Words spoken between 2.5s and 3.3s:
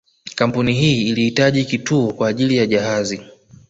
ya jahazi